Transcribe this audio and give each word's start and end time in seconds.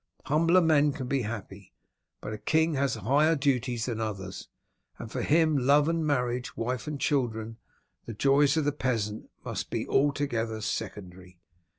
Humbler 0.25 0.61
men 0.61 0.93
can 0.93 1.05
be 1.05 1.21
happy, 1.21 1.75
but 2.21 2.33
a 2.33 2.39
king 2.39 2.73
has 2.73 2.95
higher 2.95 3.35
duties 3.35 3.85
than 3.85 3.99
others, 4.01 4.47
and 4.97 5.11
for 5.11 5.21
him 5.21 5.55
love 5.55 5.87
and 5.87 6.03
marriage, 6.03 6.57
wife 6.57 6.87
and 6.87 6.99
children, 6.99 7.57
the 8.07 8.15
joys 8.15 8.57
of 8.57 8.65
the 8.65 8.71
peasant, 8.71 9.29
must 9.45 9.69
be 9.69 9.87
altogether 9.87 10.59
secondary. 10.61 11.37